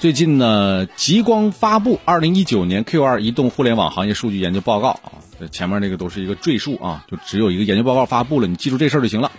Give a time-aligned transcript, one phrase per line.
[0.00, 5.12] 最近呢，极光发布《二零一九年 Q 二移动互联网行业数据研究报告》啊，
[5.52, 9.30] 前面那个都是一个赘述啊，就只有一个研究报告发布了，你记住这事儿就行了。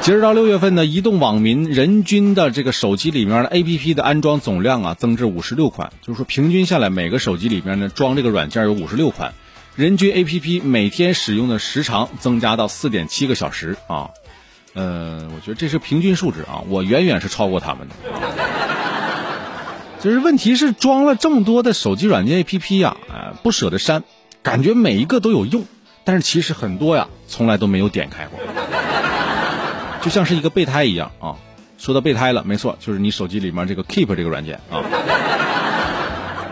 [0.00, 9.34] 截止到六月份呢，移动网民人均的这个手机里面的 APP 的安装总量啊，增至五十六款，就是说平均下来每个手机里面呢装这个软件有五十六款，
[9.76, 14.10] 人均 APP 每天使用的时长增加到四点七个小时啊。
[14.74, 17.94] 呃，我觉得这是平均数值啊，我远远是超过他们的。
[20.00, 24.04] 就是问题是装了这么多的手机软件 APP 呀，啊，不舍得删，
[24.42, 25.64] 感觉每一个都有用，
[26.04, 28.38] 但是其实很多呀，从来都没有点开过，
[30.00, 31.34] 就像是一个备胎一样啊。
[31.78, 34.82] 说到备胎了，没错，就是你手机里面这个 Keep 这个软件啊。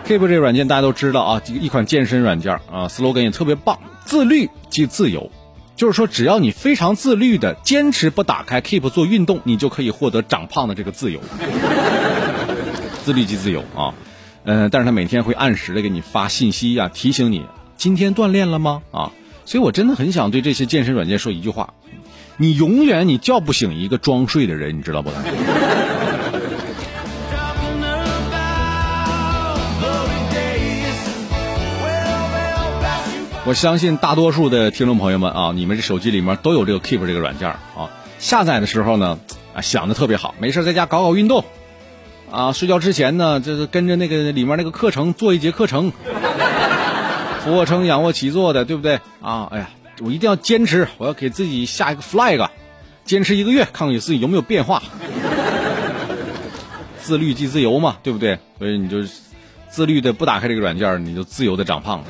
[0.06, 5.30] Keep 这个软件大家都知道啊，一款健身软件啊，slogan 也特别棒，自律即自由。
[5.74, 11.20] 就是说，只要你非常自律的坚持不打开 Keep 做运动，你就可以获得长胖的这个自由。
[13.06, 13.94] 自律即自由啊，
[14.42, 18.82] 嗯，但是他每天会按时的给你发信息呀，提醒你今天锻炼了吗？
[18.90, 19.12] 啊，
[19.44, 21.74] 所以我真的很想对这些健身软件说一句话：
[22.36, 25.10] 你永远你叫不醒一个装睡的人，你知道不？
[33.44, 37.88] 我相信大多数的听众朋友们啊，你们这手机里面都有这个 Keep 这个软件啊。
[38.18, 39.20] 下载的时候呢，
[39.54, 41.44] 啊想的特别好，没事在家搞搞运动，
[42.30, 45.92] 啊睡觉之前呢，就是跟着那个里面那个课程做一节课程，
[47.40, 48.98] 俯卧撑、仰卧起坐的，对不对？
[49.22, 52.48] 啊，哎呀，我一定要坚持，我要给自己下一个 flag，
[53.04, 54.82] 坚持一个月，看看你自己有没有变化。
[57.00, 58.36] 自律即自由嘛，对不对？
[58.58, 58.98] 所以你就
[59.68, 62.04] 自律的不打开这个软件，你就自由的长胖了。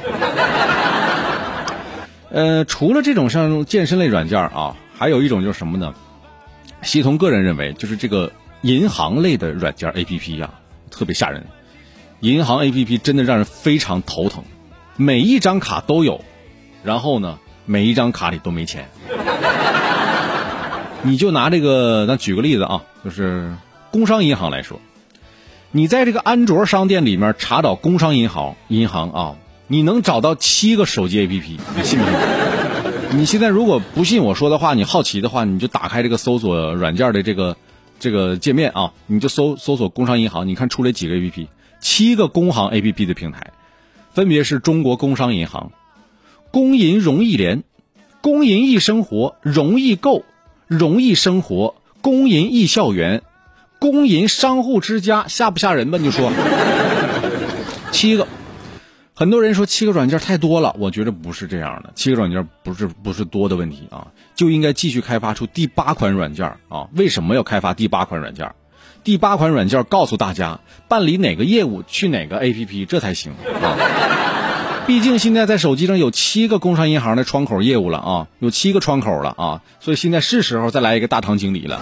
[2.31, 5.93] 呃，除了这种像健身类软件啊，还有一种就是什么呢？
[6.83, 10.51] 系统个人认为，就是这个银行类的软件 A P P 呀，
[10.91, 11.47] 特别吓人。
[12.21, 14.45] 银行 A P P 真的让人非常头疼，
[14.97, 16.25] 每一张卡都有，
[16.83, 18.89] 然后呢，每一张卡里都没钱。
[21.03, 23.55] 你就拿这个，咱举个例子啊，就是
[23.91, 24.81] 工商银行来说，
[25.71, 29.37] 你在这个安卓商店里面查找工商银行银行啊。
[29.69, 32.15] 你能找到七个手机 A P P，你信不信？
[33.19, 37.57] 你现在如果不信我说的话，你好奇的话，你就打开这个搜索软件的这个
[37.99, 41.49] 这个界面啊，你就搜搜索工商银行，你看出来几个 A P P？
[41.81, 43.53] 七个工行 A P P 的平台，
[44.13, 45.73] 分别是中国工商银行、
[46.51, 47.65] 工银容易联、
[48.21, 50.25] 工银易生活、容易购、
[50.67, 53.23] 容易生活、工银易校园、
[53.79, 55.99] 工银商户之家，吓不吓人吧？
[55.99, 56.33] 你就说，
[57.93, 58.27] 七个。
[59.19, 61.91] 很多人说七个软件太多了，我觉得不是这样的。
[61.95, 66.87] 七个软件不是不是多的问题啊，就应该继续开发出第八款软件啊。
[66.95, 68.53] 为什么要开发第八款软件？
[69.05, 73.33] 第八款软件告诉大家办理哪个业务去哪个 APP 这才行
[73.63, 73.73] 啊。
[74.87, 81.81] 毕竟现在在手机上有七个工商银行的窗口业务了啊，有七个窗口了啊，所以现在是时候再来一个大堂经理了。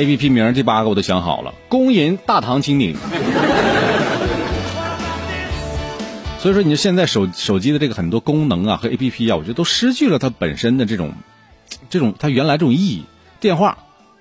[0.00, 2.96] A P P 名这八个我都想好了，工银大堂经理。
[6.40, 11.12] 所以说，你现在手手机的这个很多功能啊和 A P P 啊，我觉得都失去了它本身的这种
[11.90, 13.04] 这种它原来这种意义。
[13.40, 13.76] 电话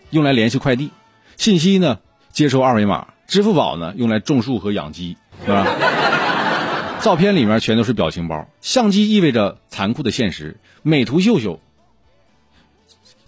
[0.09, 0.91] 用来联系快递，
[1.37, 1.99] 信息呢
[2.33, 5.65] 接收二维码，支付宝呢用来种树和养鸡，是吧？
[6.99, 11.61] 照片里面全都是表情包，相机意味着残酷的现实，美图秀秀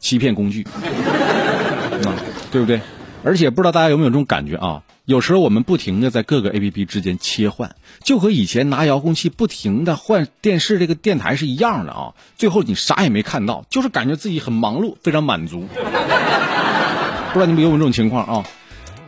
[0.02, 0.68] 欺骗工具。
[2.52, 2.82] 对不对？
[3.24, 4.84] 而且不知道大家有没有这种感觉啊？
[5.06, 12.14] 有时候我们不停的在各个 A P P 之间切换，就和以前拿遥控器不停的换电视这个电台是一样的啊。
[12.38, 15.68] 最后你啥也没看到，就是感觉自己很忙碌，非常满足。
[17.34, 18.46] 不知道你们有没有这种情况啊？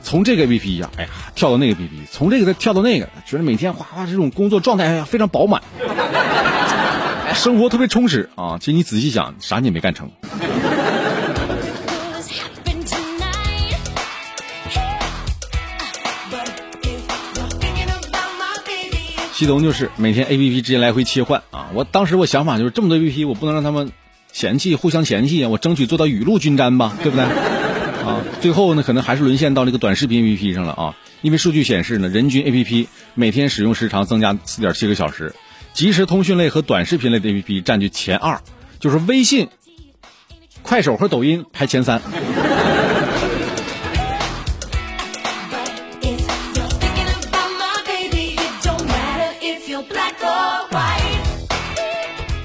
[0.02, 5.62] 从这个 A P P 呀，哎呀，跳到那个 A P P，从这个再跳到那个，觉得每天哗哗这种工作状态呀非常饱满，
[7.34, 8.58] 生活特别充实啊。
[8.60, 10.12] 其实你仔细想，啥你也没干成。
[19.44, 21.68] 系统就是每天 A P P 之间来回切换啊！
[21.74, 23.92] 我当时我想法就是这么多 A P P，我不能让他们
[24.32, 25.50] 嫌弃，互相嫌弃啊！
[25.50, 27.26] 我争取做到雨露均沾吧，对不对？
[27.26, 30.96] 啊，最后呢，可能还是沦陷到这个短视频 A P P 上了啊！
[31.22, 35.36] 因为数据显示呢，人均 A P P 每天使用时长增加四点七个小时，
[35.74, 38.40] 即时通讯类和短视频类的 A P P 占据前二，
[38.80, 39.50] 就是微信、
[40.62, 42.02] 快手和抖音排前三。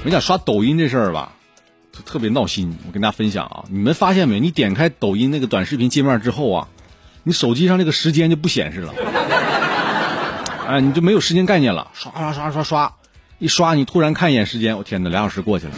[0.05, 1.33] 我讲刷抖音这事儿吧，
[2.05, 2.77] 特别闹心。
[2.87, 4.39] 我跟大家分享啊，你们发现没？
[4.39, 6.67] 你点开抖音那个短视频界面之后啊，
[7.23, 8.93] 你手机上这个时间就不显示了，
[10.67, 11.91] 哎，你就没有时间概念了。
[11.93, 12.95] 刷刷刷刷刷，
[13.39, 15.73] 一刷你突然看一眼时间，我天哪，俩小时过去了。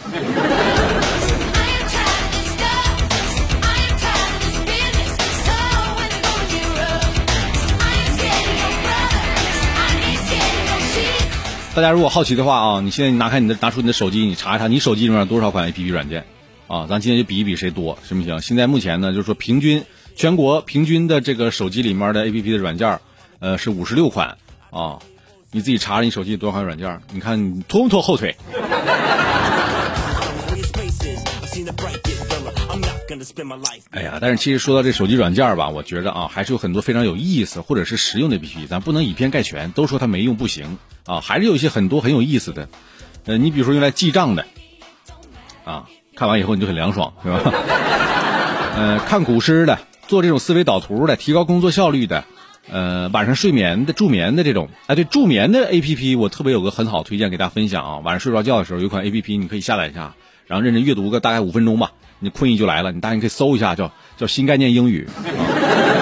[11.74, 16.26] 大家如果好奇的话啊，你现在你拿开你的拿出你的手机，你查一查你手机里面多少款 A P P 软件
[16.66, 16.86] 啊？
[16.86, 18.42] 咱今天就比一比谁多，行不行？
[18.42, 19.82] 现在目前呢，就是说平均
[20.14, 23.00] 全国平均的这个手机里面的 A P P 的软件，
[23.38, 24.36] 呃，是五十六款
[24.70, 24.98] 啊。
[25.50, 28.36] 你自己查查你手机多少款软件，你看你拖不拖后腿？
[33.90, 42.68] 哎呀，但是其实说到这手机软件吧，我觉得啊，还是有很多非常有意思或者是实用的 A P P，咱不能以偏概全，都说它没用不行啊，还是有一些很多很有意思的。
[43.24, 44.46] 呃，你比如说用来记账的，
[45.64, 45.86] 啊，
[46.16, 47.40] 看完以后你就很凉爽，是吧？
[48.76, 52.24] 呃，看古诗的，做这种思维导图的，提高工作效率的，
[52.70, 60.14] 呃，晚上睡眠的助眠的这种，哎，对，助眠的 A P P 我特别有个很好推荐给大家分享啊，晚上睡不着觉的时候有款 A P P 你可以下载一下，
[60.46, 61.92] 然后认真阅读个大概五分钟吧。
[62.22, 65.06] 你困意就来了你大家可以搜一下叫叫新概念英语。
[65.16, 66.01] 啊